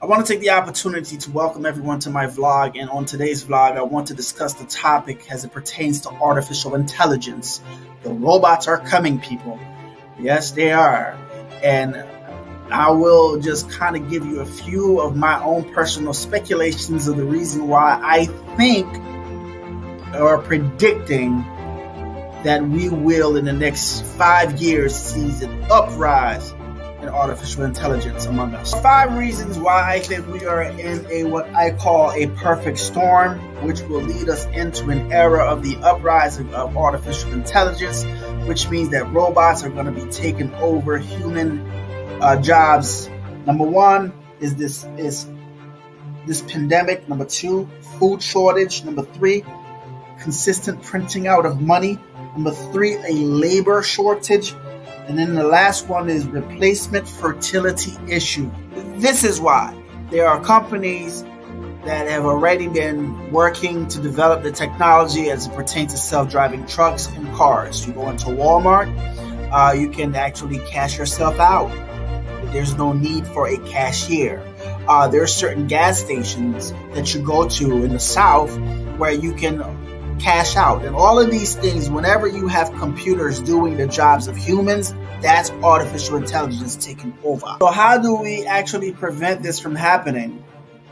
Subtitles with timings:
[0.00, 2.78] I want to take the opportunity to welcome everyone to my vlog.
[2.78, 6.74] And on today's vlog, I want to discuss the topic as it pertains to artificial
[6.74, 7.62] intelligence.
[8.02, 9.58] The robots are coming, people.
[10.18, 11.16] Yes, they are.
[11.62, 11.96] And
[12.70, 17.16] I will just kind of give you a few of my own personal speculations of
[17.16, 18.26] the reason why I
[18.58, 18.86] think
[20.14, 21.38] or predicting
[22.44, 26.52] that we will, in the next five years, see an uprise
[27.06, 28.72] in artificial intelligence among us.
[28.80, 33.38] Five reasons why I think we are in a what I call a perfect storm,
[33.64, 38.04] which will lead us into an era of the uprising of artificial intelligence,
[38.46, 41.60] which means that robots are going to be taking over human
[42.20, 43.08] uh, jobs.
[43.46, 45.26] Number one is this is
[46.26, 47.08] this pandemic.
[47.08, 48.84] Number two, food shortage.
[48.84, 49.44] Number three,
[50.20, 51.98] consistent printing out of money.
[52.34, 54.54] Number three, a labor shortage.
[55.08, 58.50] And then the last one is replacement fertility issue.
[58.96, 59.74] This is why
[60.10, 61.22] there are companies
[61.84, 67.06] that have already been working to develop the technology as it pertains to self-driving trucks
[67.06, 67.86] and cars.
[67.86, 68.88] You go into Walmart,
[69.52, 71.70] uh, you can actually cash yourself out.
[72.52, 74.42] There's no need for a cashier.
[74.88, 78.56] Uh, there are certain gas stations that you go to in the South
[78.98, 79.60] where you can
[80.18, 80.84] cash out.
[80.84, 85.50] And all of these things, whenever you have computers doing the jobs of humans, that's
[85.50, 87.56] artificial intelligence taking over.
[87.58, 90.44] So, how do we actually prevent this from happening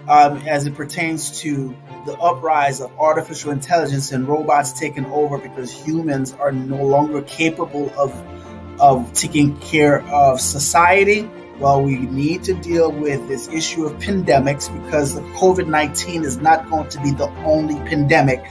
[0.09, 5.73] um, as it pertains to the uprise of artificial intelligence and robots taking over because
[5.73, 8.13] humans are no longer capable of,
[8.81, 11.29] of taking care of society?
[11.59, 16.39] Well, we need to deal with this issue of pandemics because the COVID 19 is
[16.39, 18.45] not going to be the only pandemic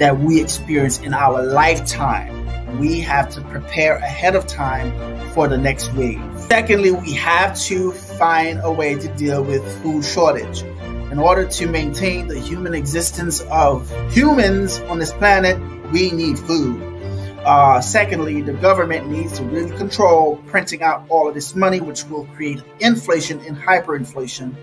[0.00, 2.78] that we experience in our lifetime.
[2.78, 4.90] We have to prepare ahead of time
[5.32, 6.20] for the next wave.
[6.36, 10.62] Secondly, we have to find a way to deal with food shortage.
[11.12, 15.58] In order to maintain the human existence of humans on this planet,
[15.92, 16.82] we need food.
[17.44, 22.04] Uh, secondly, the government needs to really control printing out all of this money, which
[22.04, 24.54] will create inflation and hyperinflation.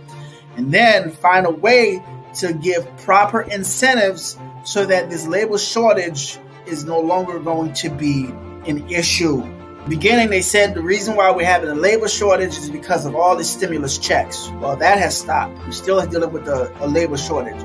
[0.56, 2.02] And then find a way
[2.36, 4.38] to give proper incentives
[4.68, 8.26] so that this labor shortage is no longer going to be
[8.68, 9.42] an issue.
[9.88, 13.38] Beginning, they said the reason why we're having a labor shortage is because of all
[13.38, 14.50] the stimulus checks.
[14.60, 15.58] Well, that has stopped.
[15.60, 17.56] We're still dealing with a, a labor shortage.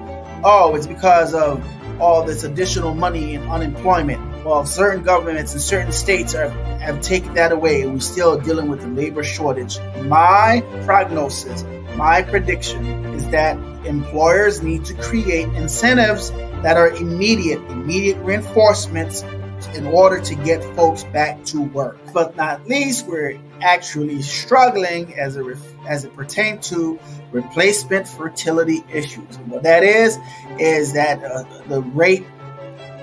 [0.44, 1.60] Oh, it's because of
[2.00, 4.44] all this additional money in unemployment.
[4.44, 8.68] Well, certain governments and certain states are, have taken that away, and we're still dealing
[8.68, 9.80] with the labor shortage.
[10.04, 11.64] My prognosis,
[11.96, 16.30] my prediction is that employers need to create incentives
[16.62, 19.24] that are immediate, immediate reinforcements
[19.74, 21.98] in order to get folks back to work.
[22.12, 25.44] But not least, we're actually struggling as it
[25.88, 26.98] as it pertains to
[27.30, 29.36] replacement fertility issues.
[29.36, 30.18] And what that is
[30.58, 32.26] is that uh, the rate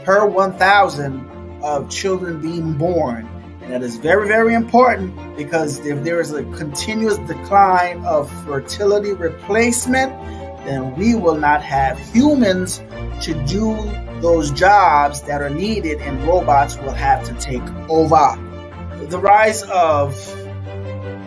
[0.03, 3.27] per 1,000 of children being born,
[3.69, 10.12] that is very very important because if there is a continuous decline of fertility replacement
[10.66, 12.80] then we will not have humans
[13.22, 13.75] to do
[14.22, 18.38] those jobs that are needed and robots will have to take over.
[19.07, 20.16] The rise of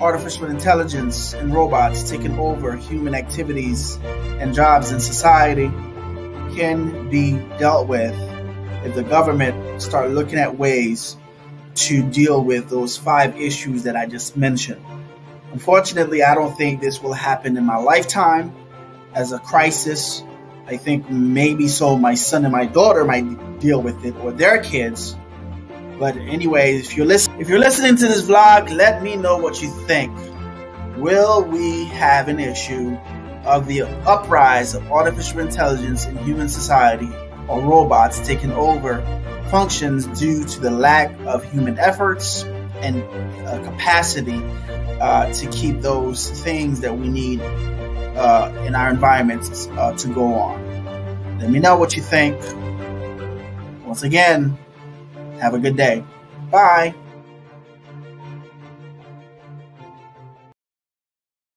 [0.00, 3.97] artificial intelligence and robots taking over human activities
[4.41, 5.69] and jobs in society
[6.56, 8.14] can be dealt with
[8.84, 11.16] if the government start looking at ways
[11.75, 14.84] to deal with those five issues that I just mentioned.
[15.53, 18.55] Unfortunately, I don't think this will happen in my lifetime
[19.15, 20.22] as a crisis.
[20.66, 24.62] I think maybe so my son and my daughter might deal with it or their
[24.62, 25.16] kids.
[25.99, 29.60] But anyway, if you're listen if you're listening to this vlog, let me know what
[29.60, 30.16] you think.
[30.97, 32.97] Will we have an issue
[33.44, 37.10] of the uprise of artificial intelligence in human society
[37.49, 39.00] or robots taking over
[39.52, 42.42] functions due to the lack of human efforts
[42.80, 43.02] and
[43.46, 44.40] uh, capacity
[44.98, 50.32] uh, to keep those things that we need uh, in our environments uh, to go
[50.32, 51.38] on.
[51.38, 52.41] Let me know what you think.
[53.84, 54.56] Once again,
[55.38, 56.03] have a good day.
[56.50, 56.94] Bye.